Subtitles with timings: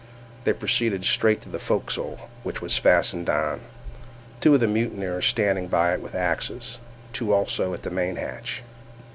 [0.45, 5.93] They proceeded straight to the forecastle, which was fastened down—two of the mutineers standing by
[5.93, 8.63] it with axes—two also at the main hatch.